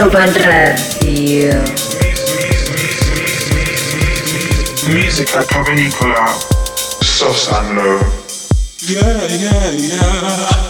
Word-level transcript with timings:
Urban 0.00 0.32
Radio. 0.46 1.62
Musica 4.88 5.42
provenicola, 5.42 6.24
soft 7.02 7.52
and. 7.52 7.76
Yeah, 8.80 9.26
yeah, 9.28 9.70
yeah. 9.72 10.69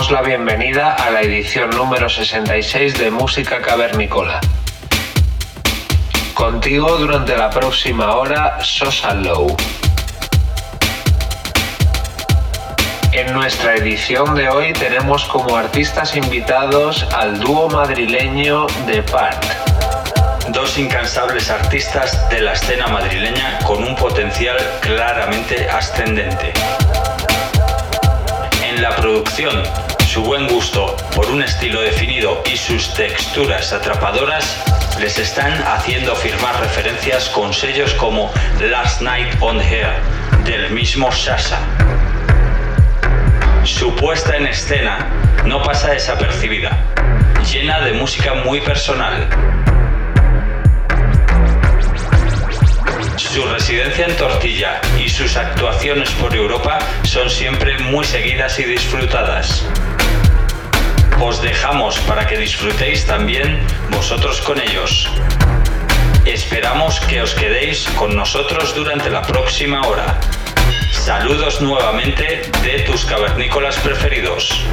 Damos 0.00 0.12
la 0.12 0.22
bienvenida 0.22 0.94
a 0.94 1.10
la 1.10 1.20
edición 1.20 1.68
número 1.70 2.08
66 2.08 2.96
de 2.98 3.10
Música 3.10 3.60
Cavernícola. 3.60 4.40
Contigo 6.32 6.96
durante 6.96 7.36
la 7.36 7.50
próxima 7.50 8.14
hora, 8.14 8.64
Sosa 8.64 9.12
Low. 9.12 9.54
En 13.12 13.34
nuestra 13.34 13.74
edición 13.74 14.34
de 14.34 14.48
hoy 14.48 14.72
tenemos 14.72 15.26
como 15.26 15.54
artistas 15.56 16.16
invitados 16.16 17.06
al 17.14 17.38
dúo 17.38 17.68
madrileño 17.68 18.68
The 18.86 19.02
Part. 19.02 19.44
Dos 20.48 20.78
incansables 20.78 21.50
artistas 21.50 22.26
de 22.30 22.40
la 22.40 22.54
escena 22.54 22.86
madrileña 22.86 23.58
con 23.66 23.84
un 23.84 23.94
potencial 23.96 24.56
claramente 24.80 25.68
ascendente. 25.68 26.54
En 28.62 28.80
la 28.80 28.96
producción, 28.96 29.62
su 30.10 30.24
buen 30.24 30.48
gusto 30.48 30.96
por 31.14 31.30
un 31.30 31.40
estilo 31.40 31.80
definido 31.82 32.42
y 32.52 32.56
sus 32.56 32.92
texturas 32.94 33.72
atrapadoras 33.72 34.60
les 34.98 35.16
están 35.20 35.52
haciendo 35.68 36.16
firmar 36.16 36.58
referencias 36.58 37.28
con 37.28 37.54
sellos 37.54 37.94
como 37.94 38.32
Last 38.58 39.02
Night 39.02 39.32
on 39.38 39.60
Air 39.60 39.86
del 40.44 40.72
mismo 40.72 41.12
Sasha. 41.12 41.60
Su 43.62 43.94
puesta 43.94 44.36
en 44.36 44.48
escena 44.48 45.06
no 45.44 45.62
pasa 45.62 45.92
desapercibida, 45.92 46.76
llena 47.48 47.78
de 47.78 47.92
música 47.92 48.34
muy 48.34 48.60
personal. 48.62 49.28
Su 53.14 53.44
residencia 53.44 54.06
en 54.06 54.16
Tortilla 54.16 54.80
y 54.98 55.08
sus 55.08 55.36
actuaciones 55.36 56.10
por 56.10 56.34
Europa 56.34 56.80
son 57.04 57.30
siempre 57.30 57.78
muy 57.78 58.04
seguidas 58.04 58.58
y 58.58 58.64
disfrutadas. 58.64 59.64
Os 61.20 61.42
dejamos 61.42 61.98
para 62.00 62.26
que 62.26 62.38
disfrutéis 62.38 63.04
también 63.04 63.60
vosotros 63.90 64.40
con 64.40 64.58
ellos. 64.58 65.06
Esperamos 66.24 66.98
que 67.00 67.20
os 67.20 67.34
quedéis 67.34 67.86
con 67.98 68.16
nosotros 68.16 68.74
durante 68.74 69.10
la 69.10 69.20
próxima 69.20 69.82
hora. 69.86 70.18
Saludos 70.92 71.60
nuevamente 71.60 72.50
de 72.62 72.80
tus 72.80 73.04
cavernícolas 73.04 73.76
preferidos. 73.78 74.64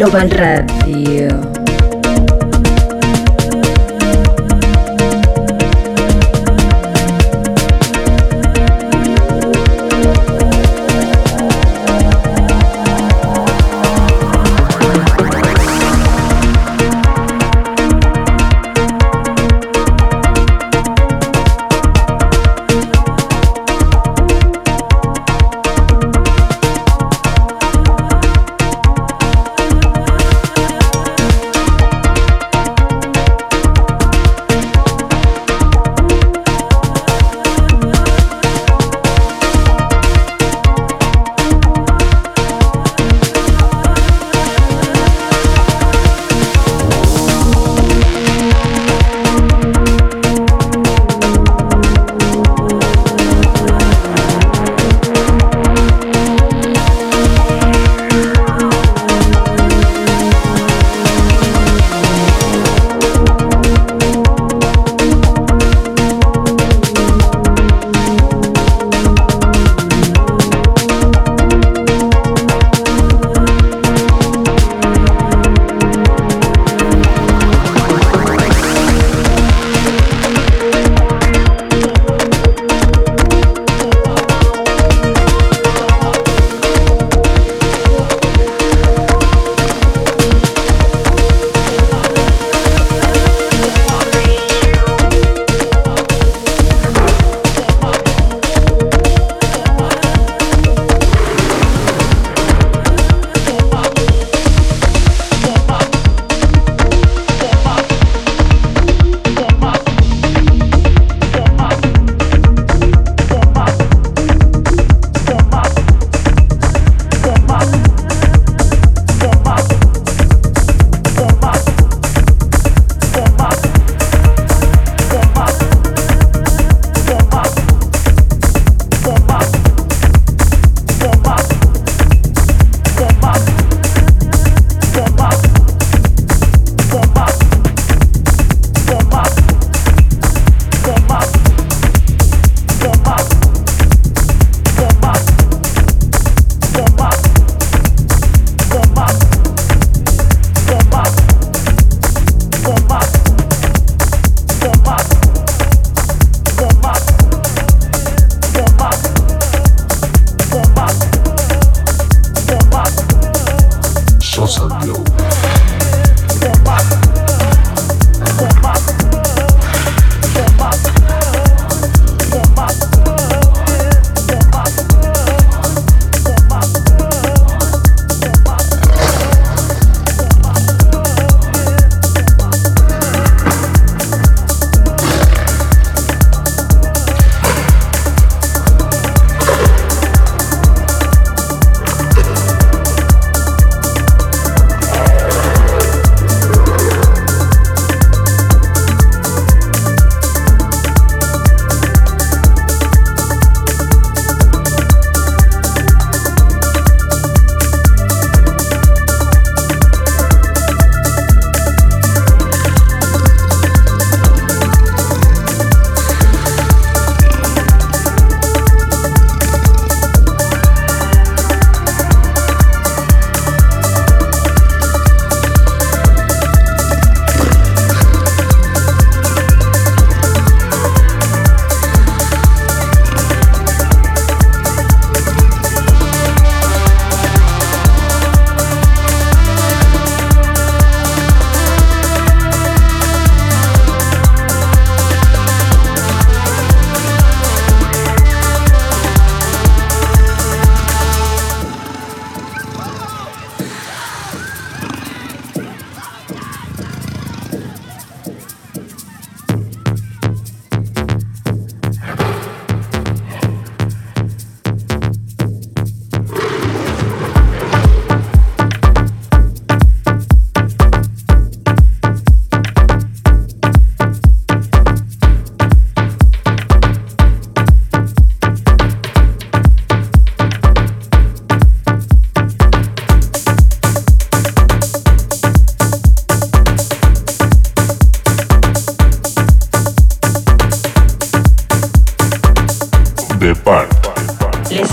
Global 0.00 0.30
Radio. 0.30 0.59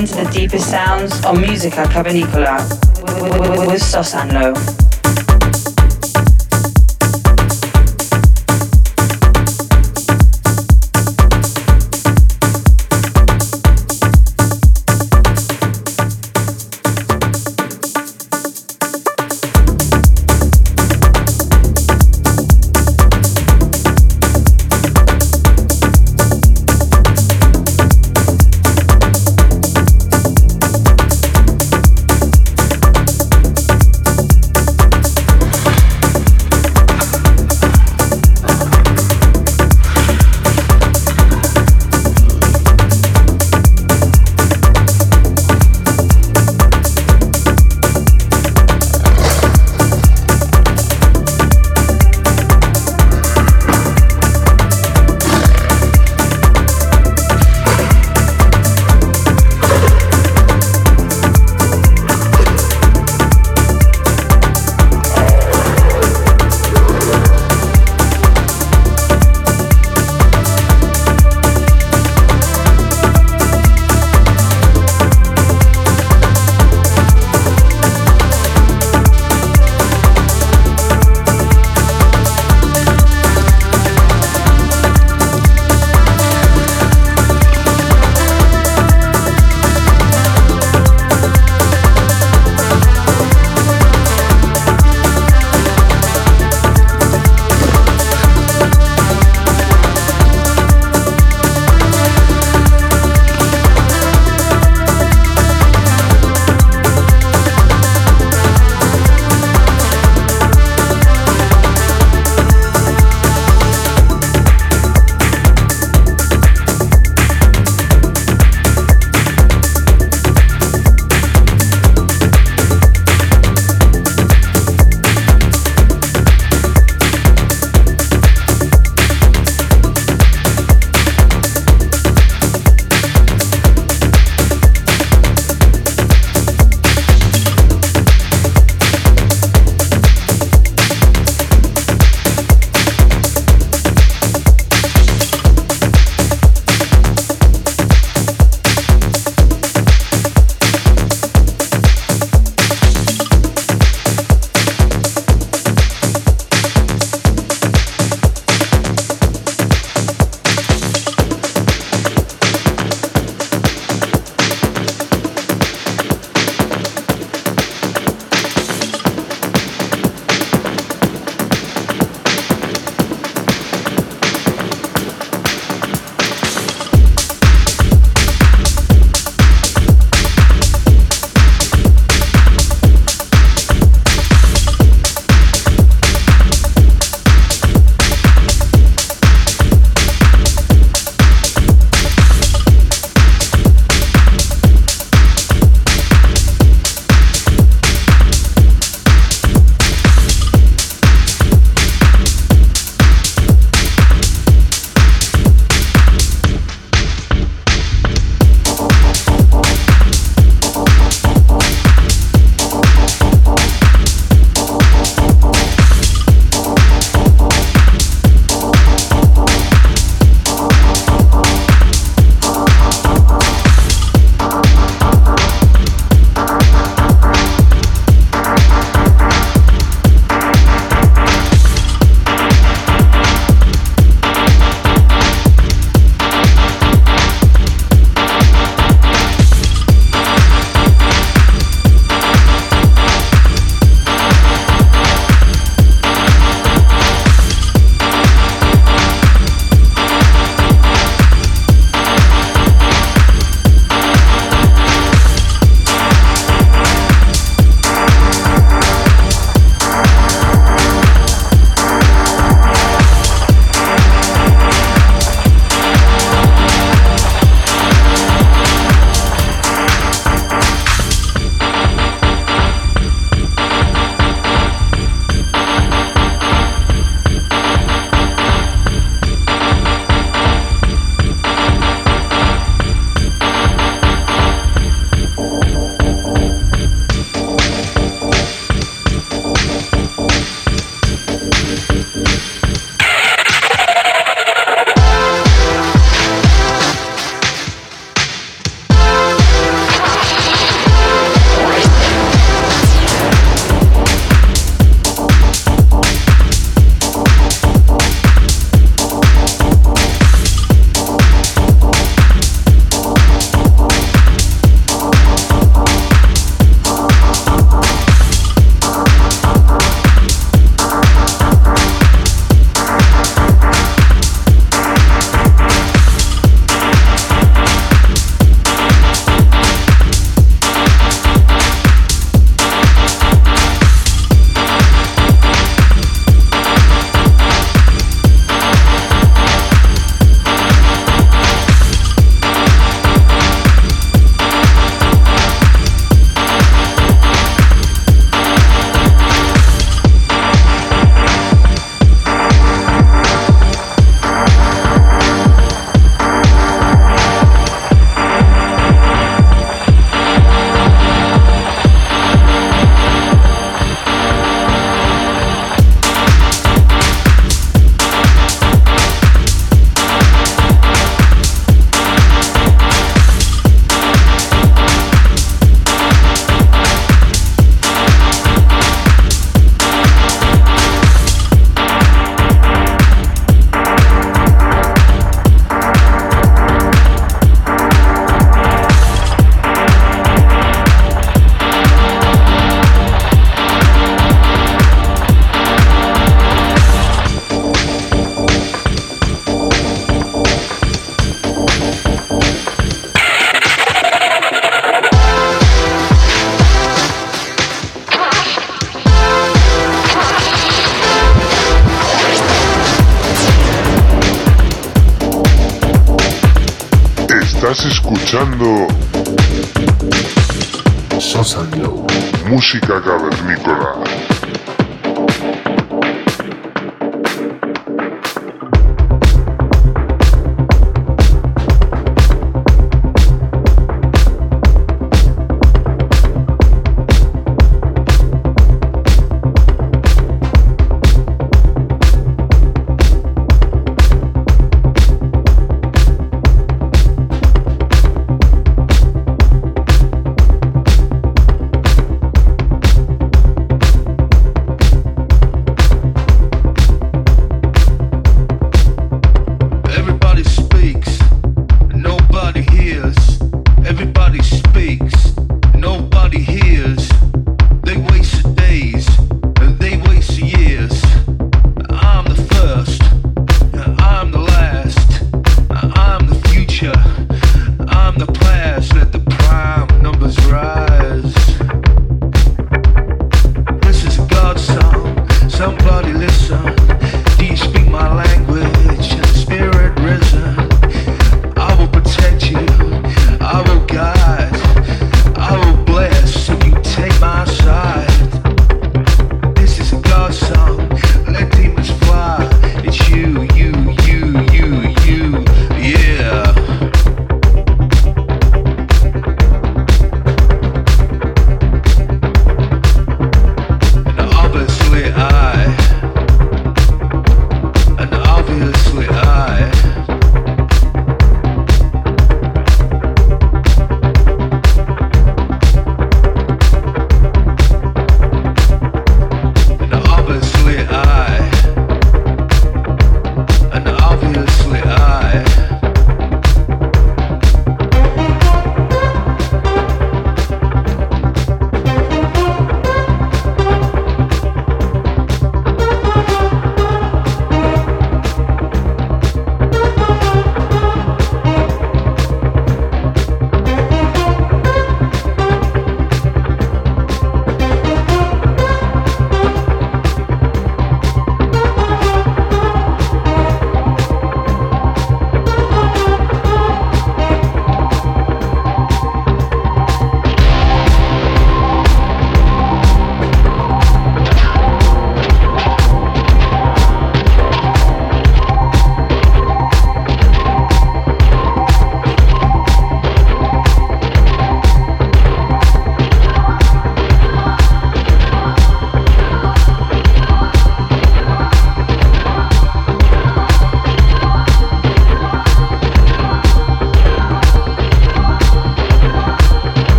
listen 0.00 0.18
to 0.18 0.24
the 0.24 0.30
deepest 0.30 0.70
sounds 0.70 1.24
on 1.24 1.40
Musica 1.40 1.82
Cavernicola 1.84 2.58
with, 3.02 3.22
with, 3.22 3.50
with, 3.50 3.66
with 3.68 3.82
Sosanlo. 3.82 4.87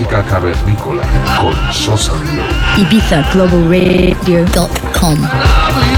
Música 0.00 0.24
cavernícola 0.24 1.02
con 1.38 1.54
Sosa 1.74 2.12
Glow. 2.12 2.46
IbizaGlobalRadio.com. 2.78 5.24
Obviously 5.24 5.89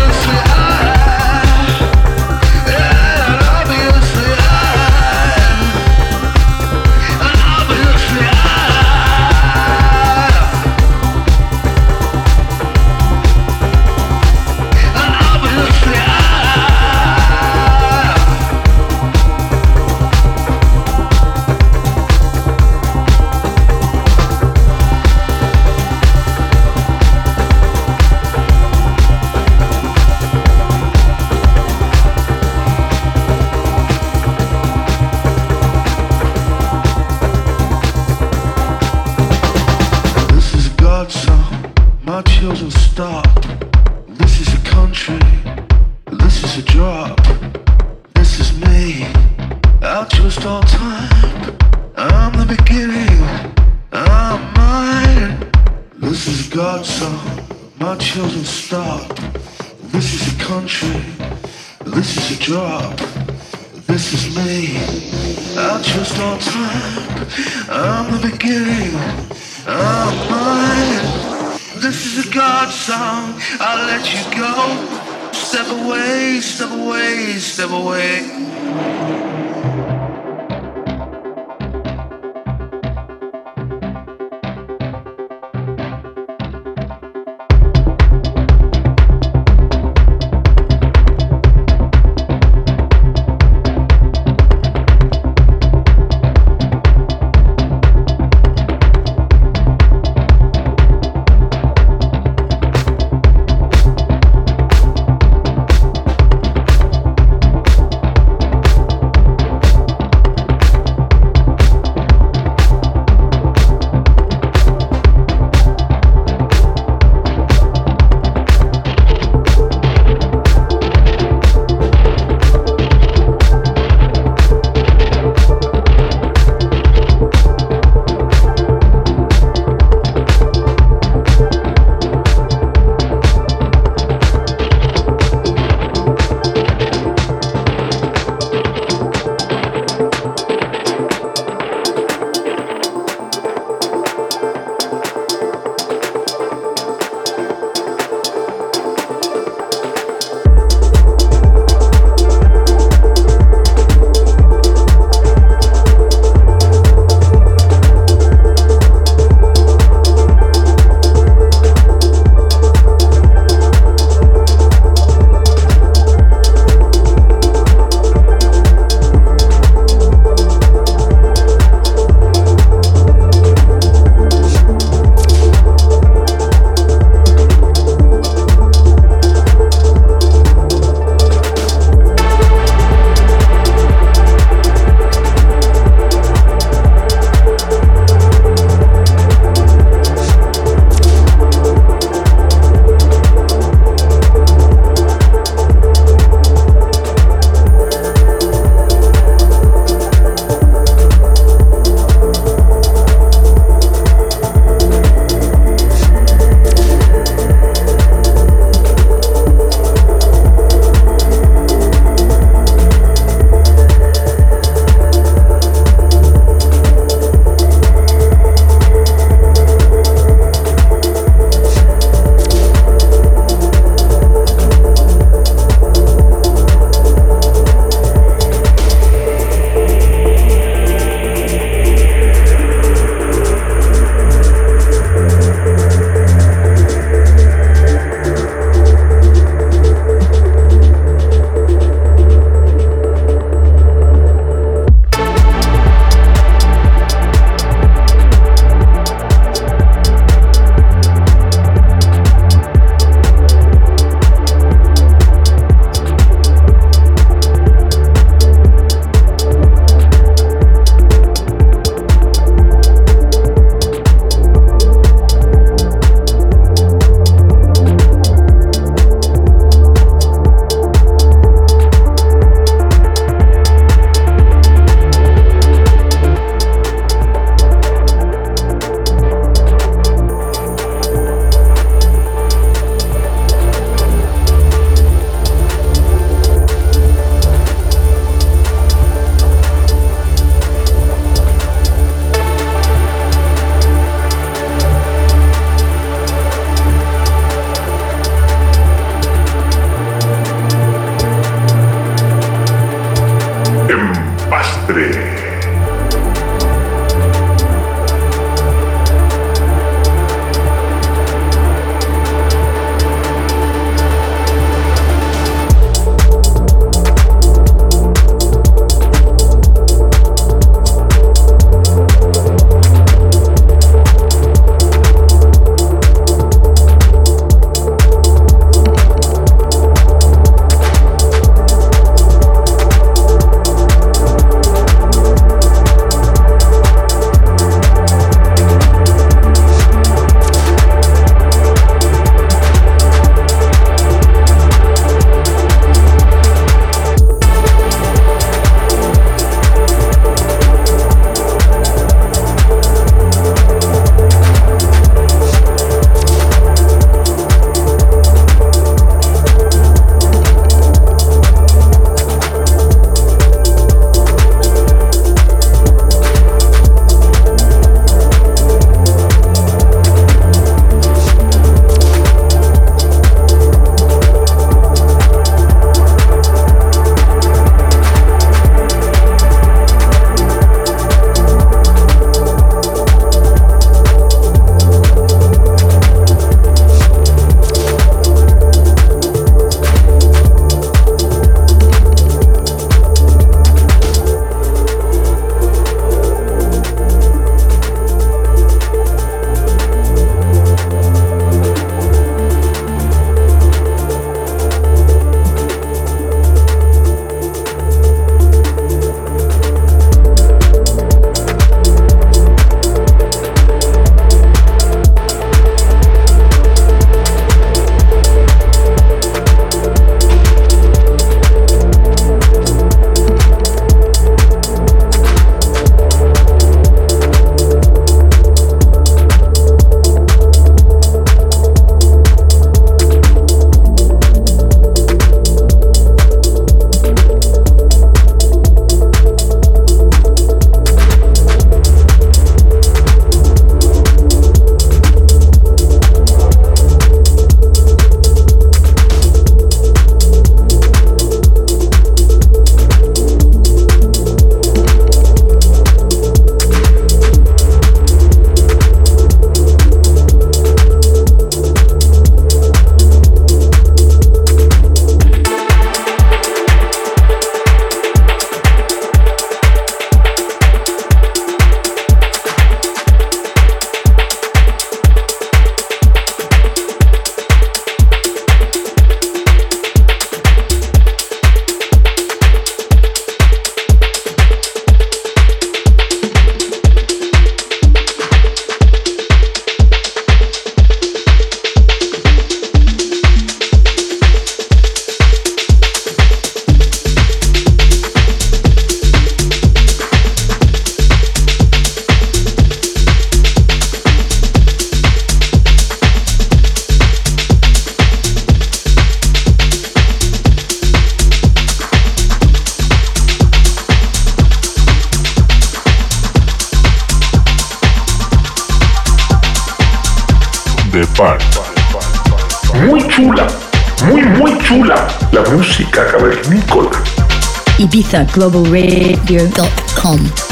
at 528.15 528.29
uh, 528.29 528.33
globalradio.com. 528.33 530.52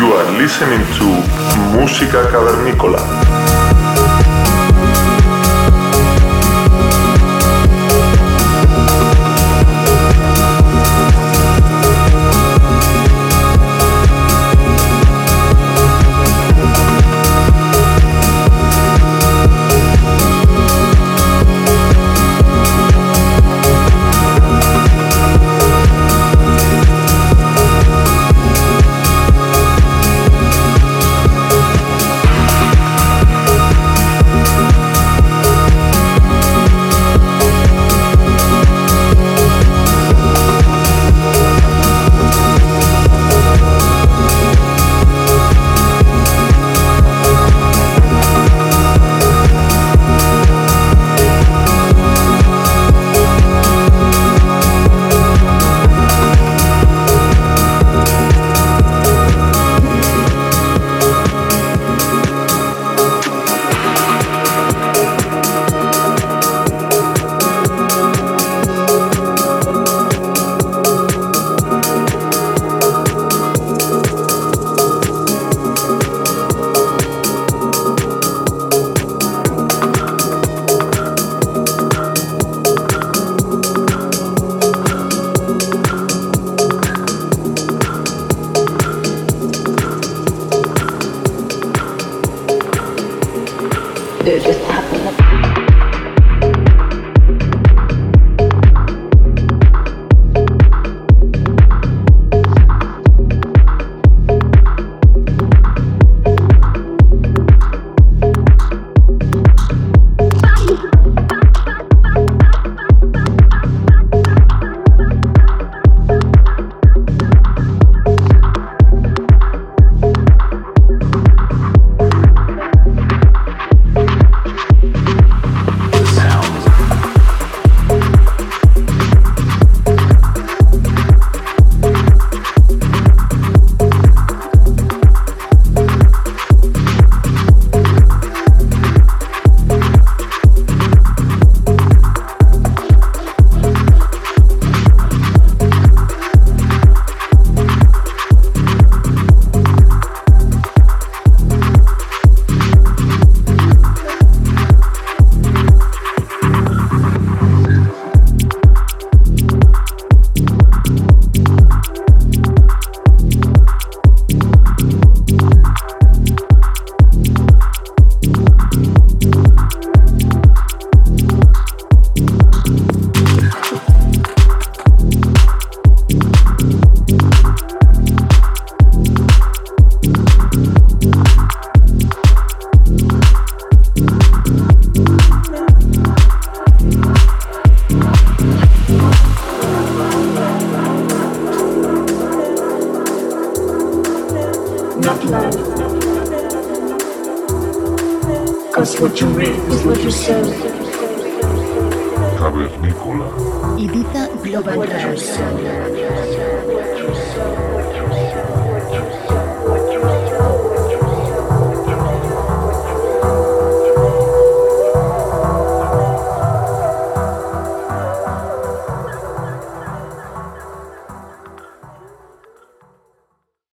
You 0.00 0.14
are 0.14 0.30
listening 0.32 0.80
to 0.96 1.04
Música 1.76 2.26
Cavernícola. 2.32 3.59